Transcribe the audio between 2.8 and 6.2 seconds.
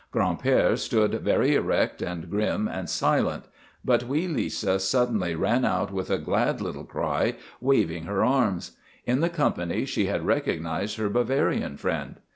silent, but wee Lisa suddenly ran out with a